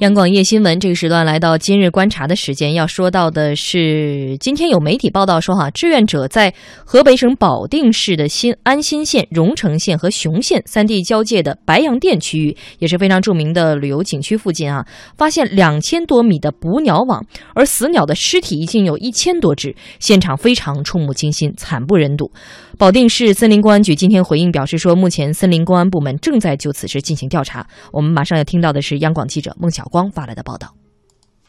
[0.00, 6.52] 央广夜新闻这个时段来到今日观察的时间，要说到的是，今天有媒体报道说，哈，志愿者在
[6.84, 14.84] 河北省保定市的新安新县、荣成县和雄县三地交界的白洋淀区域，也是非常著名的旅游景区附近啊，
[15.16, 17.24] 发现两千多米的捕鸟网，
[17.54, 22.30] 而死鸟的尸体已经有一千多只，现场非常触目惊心，惨不忍睹。
[22.76, 27.66] 保定市森林公安局今天回应表示说，目前森林公安部门正在就此事进行调查。
[27.90, 30.72] 我们马上要听到的是央广记者孟晓光发来的报道。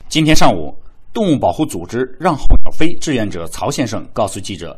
[0.08, 0.74] 今天上午，
[1.14, 4.78] 动物保护组织“让候鸟飞”志愿者曹先生告诉记者，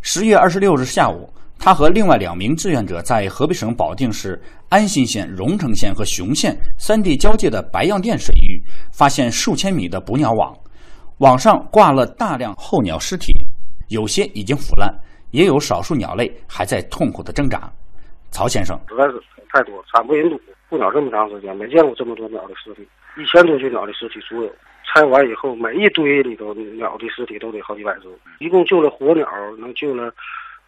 [0.00, 1.28] 十月二十六日下午，
[1.58, 10.56] 他和另外两名志愿者在河北省保定市安新县、荣成县和雄县三地交界的白洋淀水域，发现数千米的捕鸟网，
[11.18, 13.32] 网上挂了大量候鸟尸体，
[13.88, 14.92] 有些已经腐烂。
[15.30, 17.68] 也有少数鸟类还在痛苦的挣扎。
[18.30, 19.20] 曹先生实在是
[19.52, 20.36] 太多，惨不忍睹。
[20.74, 22.84] 捕鸟这么长时间，没见过这么多鸟的尸体，
[23.16, 24.52] 一千多具鸟的尸体足有。
[24.84, 28.08] 拆完以后，每一堆里头鸟的尸体都得好几百只，
[28.40, 30.12] 一共救了活鸟，能救了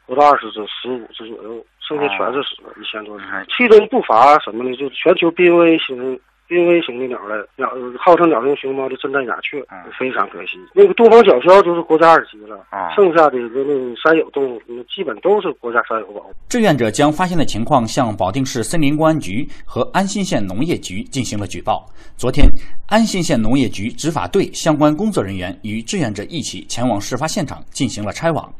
[0.06, 3.24] 不到二十只，十五只左右，剩下全是死的，一千多只。
[3.48, 4.76] 其中不乏什么呢？
[4.76, 6.20] 就全球濒危型。
[6.48, 9.60] 濒危型的鸟类，鸟号称鸟中熊猫的真带鸦雀，
[9.98, 10.58] 非常可惜。
[10.74, 14.60] 那个东方角鸮就是国家二级了，剩下的那个山有动物，
[14.94, 16.32] 基本都是国家山有保护。
[16.48, 21.84] 志愿者将发现的情况向保定市森林公安局和安新县农业局进行了举报。
[22.16, 22.48] 昨天，
[22.86, 28.52] 安新县农业局执法队相关工作人员与志愿者一起前往事发现场进行了拆网。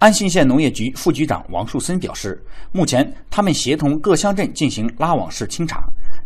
[0.00, 5.84] 安新县农业局副局长王树森表示，目前他们协同各乡镇进行拉网式清查。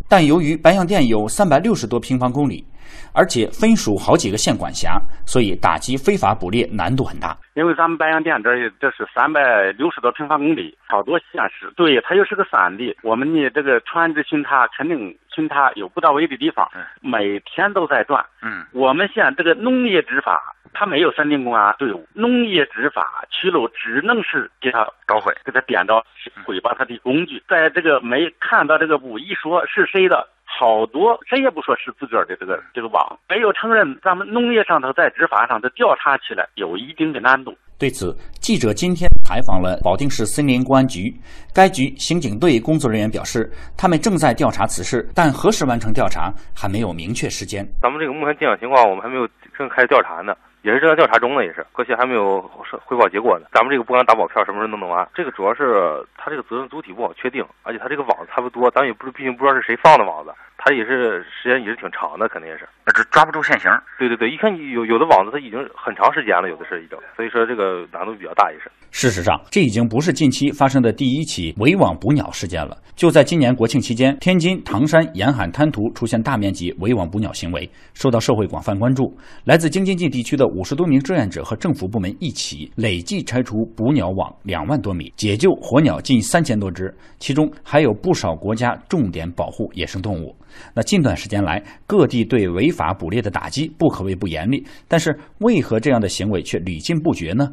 [0.09, 2.65] 但由于白洋淀有三百六十多平方公里，
[3.13, 7.37] 而且分属好几个县管辖，所以打击非法捕猎难度很大。
[7.55, 16.67] 因为咱们白洋淀这这是三百六十多平方公里，好多县市，对它又是个山地，我们的这个船只巡查肯定巡查有不到位的地方，
[17.03, 18.25] 每天都在转。
[18.43, 20.55] 嗯，我们县这个农业执法。
[20.73, 26.05] 他没有森林公安队伍，农业执法去了，只能是给他捣毁，给他点着，
[26.45, 27.43] 毁吧他的工具。
[27.49, 37.57] 在这个没看到这个布，一说是谁的，好多谁也不说是自个儿的这个这个网，没有承认咱们农业上头在执法上的调查起来有一定的难度。
[37.79, 41.15] 对此，记者今天采访了保定市森林公安局，
[41.55, 47.65] 该局刑警队工作人员表示，他们正在调查此事，但何时完成调查还没有明确时间。
[47.81, 50.35] 咱们这个目前进展情况，我们还没有正开始调查呢。
[50.69, 52.43] 也是正在调查中呢，也是，各县还没有
[52.85, 53.47] 汇报结果呢。
[53.55, 55.09] 咱们这个不敢打保票，什么时候能弄完？
[55.15, 60.31] 这个主要是他这个责任主体不好确定，而且他这个网子差不多，咱也不是，毕竟不知道是谁放的网子。
[60.59, 63.71] 他也是时间也是挺长的，肯定也是，这抓不住现行。
[63.97, 68.69] 对对对，一看有有的网子，它已经很长时间了，有的是已经，所以说这个难度比较大，也是。
[68.91, 72.77] 事实上，这已经不是近期发生的第一起围网捕鸟事件了。
[72.97, 79.17] 就在今年国庆期间，天津唐山沿海滩涂出现大面积围网捕鸟行为，受到社会广泛关注。
[79.45, 90.35] 来自京津冀地区的五十多名志愿者和政府部门一起，累计拆除捕鸟网两万多米，解救活鸟近三千多只，其中还有不少国家重点保护野生动物。
[90.75, 97.49] 那近段时间来，各地对违法捕猎的打击不可谓不严厉，但是为何这样的行为却屡禁不绝呢？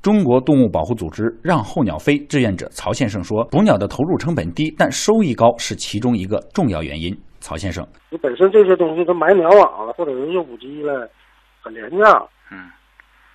[0.00, 11.10] 中国动物保护组织“让候鸟飞”志愿者曹先生说：“捕鸟的投入成本低，但收益高是其中一个重要原因。”曹先生，你本身这些东西都买鸟网了，或者是诱捕机了，
[11.60, 12.26] 很廉价。
[12.52, 12.70] 嗯，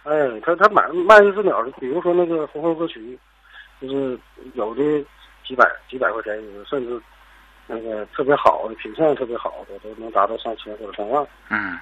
[0.03, 3.19] 哎，他他买卖一只鸟，比如说那个红喉歌曲，
[3.81, 4.17] 就是
[4.53, 4.81] 有的
[5.45, 6.33] 几百几百块钱，
[6.65, 7.01] 甚至。
[7.67, 11.25] 那个特别好的品相特别好的都能达到上千或者上万。
[11.49, 11.77] 嗯，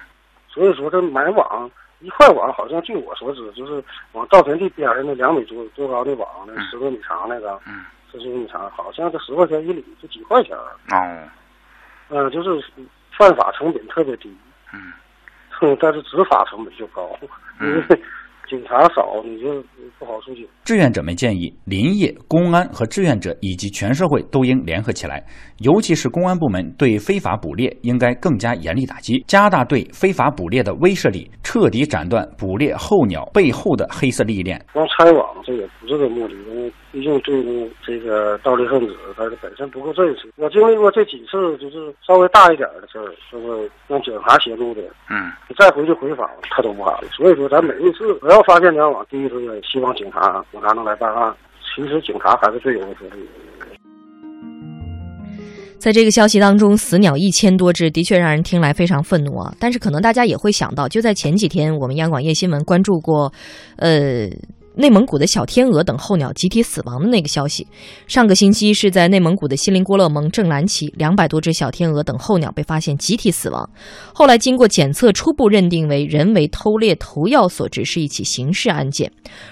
[0.48, 1.70] 所以说这买网
[2.00, 3.82] 一块网，好像据我所知，就是
[4.12, 10.56] 往稻田地边上那两米多多高的网，那十多米长那个，嗯，十几米长，好像这十块钱一里，就几块钱。
[10.56, 11.28] 哦，
[12.08, 12.64] 嗯，就是
[13.18, 14.34] 犯法成本特别低。
[14.72, 14.92] 嗯，
[15.80, 17.18] 但是执法成本就高，
[17.60, 18.02] 因为。
[18.52, 19.64] 警察少，你就
[19.98, 20.46] 不好出警。
[20.62, 25.24] 志愿者们建议，林业、公安和志愿者以及全社会都应联合起来，
[25.60, 34.62] 尤其是公安部门对非法捕猎应该更加严厉打击，加大对非法捕猎的威慑力，彻底斩断捕猎候鸟背后的黑色利益链。
[34.74, 37.42] 光拆网这也不是个目的，因为毕竟对
[37.82, 40.30] 这个盗猎分子，他本身不够正式。
[40.36, 46.94] 我经历过这几次，就是稍微大一点的事儿，就是让警察协助的，嗯，你再回去回访，他都不敢。
[47.16, 48.41] 所以说，咱每一次不要。
[48.44, 51.34] 发现鸟网，第一是希望警察，警察能来办案。
[51.74, 53.28] 其实警察还是最有能力。
[55.78, 59.52] 在这个消息当中，死鸟一千多只，的确让人听来非常愤怒啊。
[59.58, 63.32] 但是可能大家也会想到，就在前几天，我们央广夜新闻关注过，
[63.76, 64.28] 呃。
[64.74, 67.66] 内蒙古的小天鹅等候鸟集体死亡的那个消息。
[68.06, 73.68] 上个星期是在内蒙古的锡林郭勒盟正蓝旗，两百多只小天鹅等候鸟被发现集体死亡。
[74.14, 79.10] 后来经过检测，初步认定为人为偷猎投药所致，是一起刑事案件。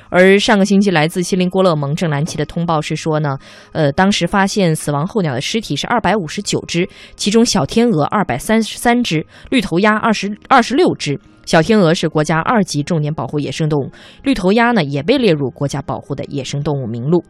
[0.08, 3.36] 而上个星期来自锡林郭勒盟正蓝旗的通报是说呢，
[3.72, 11.20] 呃，当时发现死亡候鸟的尸体是二百五十九只，其中小天鹅二百三十三只，绿头鸭二十二十六只。
[11.44, 13.90] 小天鹅是国家二级重点保护野生动物，
[14.22, 17.24] 绿头鸭呢也被列入国家保护的野生动物名录。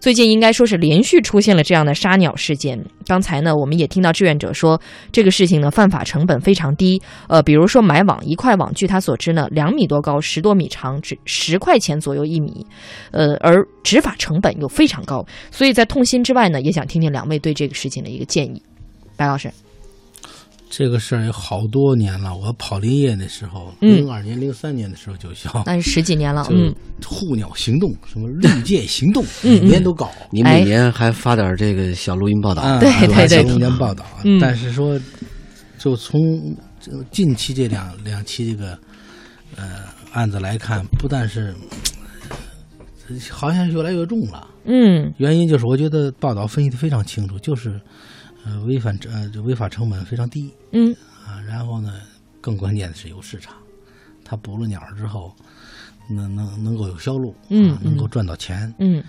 [0.00, 2.78] 最近应该说是连续出现了这样的杀鸟事件。
[3.06, 4.78] 刚才呢，我们也听到志愿者说，
[5.10, 7.00] 这个事情呢犯法成本非常低。
[7.26, 12.66] 呃，比如说买网一块网，据他所知呢，两米多高，十多米长，只十块钱左右一米。
[13.12, 15.24] 呃，而执法成本又非常高。
[15.50, 18.62] 所以在痛心之外呢，也想听听两位对这个事情的一个建议。
[19.16, 19.50] 白老师。
[20.76, 26.44] 这个事儿有好多年了，我跑林业的时候，零二年、零三年的时候就想，那是十几年了。
[26.50, 26.74] 嗯，
[27.06, 30.10] 护鸟行动，什么绿箭行动，每年都搞。
[30.32, 34.04] 你每年还发点这个小录音报道，对对对，录音报道。
[34.40, 34.98] 但是说，
[35.78, 36.20] 就从
[37.12, 38.76] 近期这两两期这个
[39.54, 41.54] 呃案子来看，不但是
[43.30, 44.44] 好像越来越重了。
[44.64, 47.80] 嗯，原因就是我觉得报道分析的非常清楚，就是。
[48.44, 50.94] 呃，违反呃，这违法成本非常低，嗯，
[51.26, 52.00] 啊，然后呢，
[52.40, 53.54] 更关键的是有市场，
[54.22, 55.34] 他捕了鸟之后，
[56.08, 59.02] 能能能够有销路，嗯，能够赚到钱，嗯，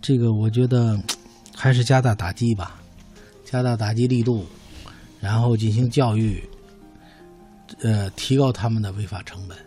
[0.00, 0.98] 这个我觉得
[1.54, 2.80] 还是加大打击吧，
[3.44, 4.46] 加大打击力度，
[5.20, 6.42] 然后进行教育，
[7.82, 9.58] 呃，提高他们的违法成本。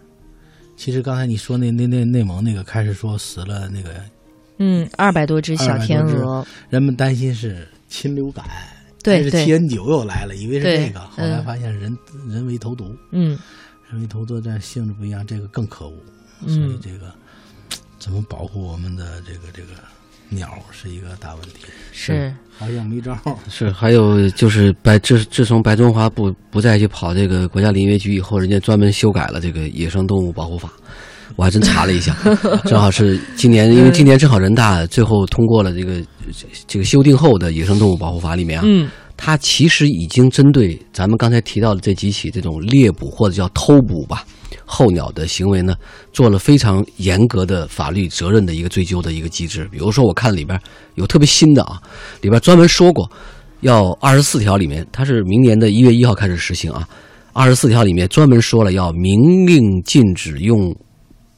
[0.75, 4.03] 其实刚才你说那那那内蒙那个开始说死了那个，
[4.57, 8.43] 嗯，二百多只小天鹅，人们担心是禽流感。
[9.03, 12.95] 对是 T N 九又来了，以为是这个，后来发现人人为投毒。
[13.11, 13.37] 嗯，
[13.89, 15.93] 人为投毒但性质不一样，这个更可恶。
[16.47, 17.11] 所以这个
[17.99, 19.69] 怎么保护我们的这个这个
[20.29, 21.65] 鸟是一个大问题。
[21.91, 23.15] 是，好像没招。
[23.49, 30.71] 是，还有就是白自自从白中华不不再去跑这个国家林业局以后，人家专门修改了这个野生动物保护法。
[31.35, 32.15] 我还真查了一下，
[32.65, 36.01] 正好是今年，因为今年正好人大最后通过了这个
[36.67, 44.25] 这个修订后的野生动物保护法里面啊，嗯，它其实已经针对咱们刚才提到的这几起这种猎捕或者叫偷捕吧
[44.65, 45.75] 候鸟的行为呢，
[46.13, 49.67] 做了非常严格的法律责任的一个追究的一个机制。
[49.71, 50.59] 比如说，我看里边
[50.95, 51.81] 有特别新的啊，
[52.21, 53.09] 里边专门说过，
[53.61, 56.87] 要二十四条里面，它是明年的一月一号开始实行啊，
[57.33, 60.73] 二十四条里面专门说了要明令禁止用。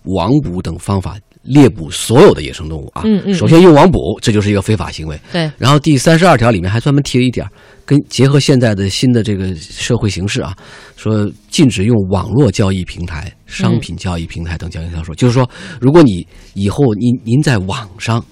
[0.06, 5.20] 网捕等方法猎捕所有的野生动物啊，嗯嗯，首先用网捕，这就是一个非法行为。
[5.32, 7.46] 对，然后第三十二条里面还专门提了一点，
[7.86, 10.56] 跟结合现在的新的这个社会形势啊，
[10.96, 15.14] 说禁止用网络交易平台、商品交易平台等交易销售。
[15.16, 15.50] 就是说，
[15.82, 18.24] 如果你以后您您在网上，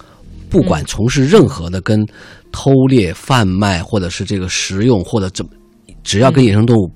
[0.50, 2.06] 不管从事任何的跟
[2.52, 5.52] 偷猎、贩卖或者是这个食用或者怎么，
[6.02, 6.90] 只要跟野生动物。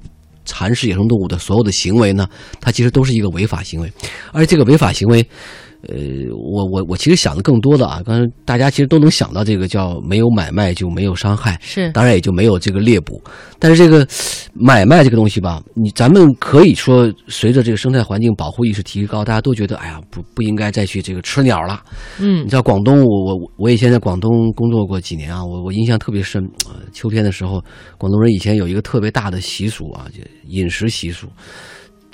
[0.46, 2.28] 蚕食野生动物的所有的行为呢，
[2.62, 3.92] 它其实都是一个违法行为，
[4.32, 5.28] 而这个违法行为，
[5.90, 5.96] 呃，
[6.34, 13.22] 我我我其实想的更多的啊，刚才大家其实都能想到这个叫没有买卖就没有伤害，是，当然也就没有这个猎捕，
[13.60, 14.08] 但是这个
[14.54, 21.82] 买卖这个东西吧，你咱们可以说随着这个生态环境保护意识提高，大家都觉得哎呀不不应该再去这个吃鸟了，
[22.20, 26.44] 嗯，你知道广东我我我以前在广东工作过几年啊，我我印象特别深，
[26.94, 27.64] 秋天的时候，
[27.98, 31.28] 广东人以前有一个特别大的习俗啊，就饮食习俗，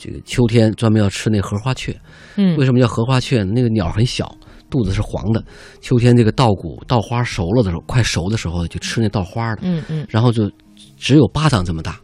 [0.03, 1.95] 这个秋天专门要吃那荷花雀。
[2.35, 3.43] 嗯，为什么叫荷花雀？
[3.43, 4.35] 那个鸟很小，
[4.67, 5.43] 肚子是黄的。
[5.79, 9.61] 秋天这个稻谷稻花熟了的时候，快熟的时候就吃那稻花的。
[9.61, 10.49] 嗯嗯，然后就
[10.97, 11.99] 只有巴掌这么大。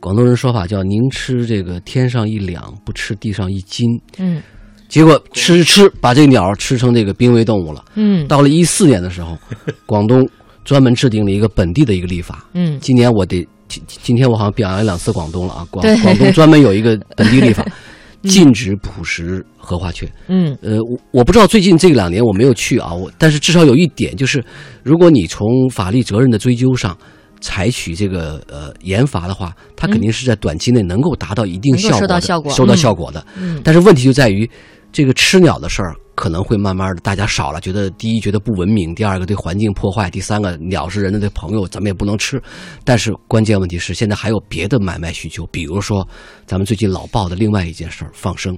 [0.00, 3.88] 广东人说法叫“宁吃这个天上一两，不吃地上一斤”。
[4.18, 4.42] 嗯，
[4.86, 7.82] 结果吃吃把这鸟吃成这个濒危动物了。
[7.94, 9.38] 嗯，到了一四年的时候，
[9.86, 10.28] 广东
[10.62, 12.46] 专门制定了一个本地的一个立法。
[12.52, 13.48] 嗯，今年我得。
[13.68, 17.64] 今今天我好像表扬两次广东了啊，广广东专门有一个本地立法，
[18.22, 20.10] 禁止捕食荷花雀。
[20.28, 24.44] 嗯，呃，我我不知道最近这两年我没有去啊，我但是至少有一点就是，
[24.82, 26.96] 如果你从法律责任的追究上
[27.40, 33.26] 采取这个呃严罚的话，它肯定是在短期内能够达到一定效果，收到效果，收到效果的。
[33.36, 34.48] 嗯，但是问题就在于
[34.94, 35.94] 这个吃鸟的事儿。
[36.16, 42.40] 可能会慢慢的，大家少了，觉得第一觉得不文明，第二个对环境破坏，第三个鸟是人类的朋友，咱们也不能吃。
[42.84, 46.08] 但是关键问题是，现在还有别的买卖需求，比如说
[46.46, 48.56] 咱们最近老报的另外一件事儿——放生。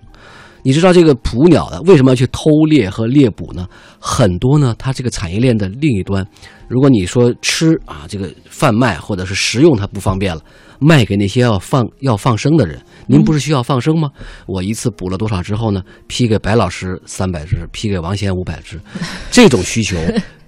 [0.66, 3.68] 你知道这个捕鸟的为什么要去偷猎和猎捕呢？
[4.00, 6.26] 很多呢，它这个产业链的另一端，
[6.66, 10.42] 如果你说吃啊，这个贩卖或者是食用它不方便了，
[10.80, 14.11] 卖给那些要放要放生的人，您不是需要放生吗？
[14.49, 15.80] 我一次捕了多少之后呢？
[16.08, 18.80] 批给白老师三百只，批给王贤五百只，
[19.30, 19.96] 这种需求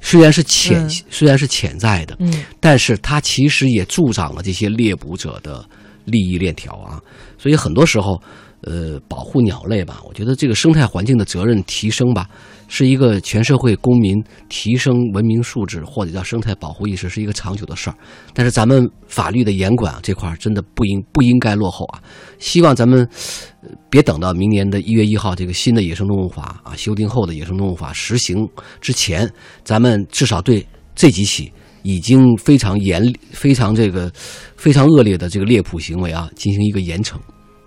[0.00, 5.64] 虽然是潜 虽然是潜在的，嗯，但是它其实也助长了这些猎捕者的
[6.06, 7.00] 利益链条啊，
[7.38, 8.20] 所以很多时候。
[8.62, 12.28] 呃，保护鸟类吧，我觉得这个生态环境的责任提升吧，
[12.66, 17.96] 是一个全社会公民提升文明素质或者叫生态保护意识是一个长久的事儿。
[18.34, 22.02] 但是咱们法律的严管这块真的不应不应该落后啊！
[22.40, 23.08] 希望咱们
[23.88, 28.48] 别等到明年的一月一号这个新的野生动物法啊修订后的野生动物法实行
[28.80, 29.30] 之前，
[29.62, 31.52] 咱们至少对这几起
[31.84, 34.10] 已经非常严非常这个
[34.56, 37.14] 非常恶劣的这个猎捕行为啊进行一个严惩。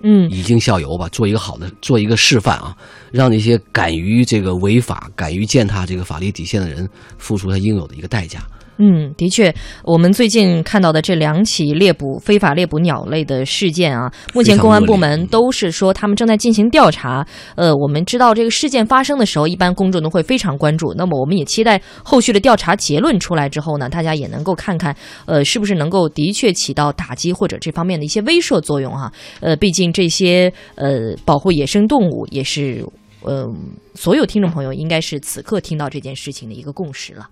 [0.04, 2.76] 嗯，以儆效尤吧，做一个好的，做一个示范啊，
[3.12, 8.46] 让那些敢于这个违法、敢于践踏这个法律底线的人付出他应有的一个代价。
[8.84, 17.24] 嗯，的确，我们最近看到的这两起猎捕非法猎捕鸟类的事件啊，目前公安部门都是说他们正在进行调查。
[17.56, 20.92] 呃，我们知道这个事件发生的时候，一般公众都会非常关注。
[20.96, 24.96] 那么，我们也期待后续的调查结论出来之后呢，大家也能够看看，
[25.28, 29.14] 呃，是不是能够的确起到打击或者这方面的一些威慑作用哈。
[29.42, 32.84] 呃，毕竟这些呃保护野生动物也是
[33.22, 33.48] 呃
[33.94, 37.30] 所有听众朋友应该是此刻听到这件事情的一个共识了。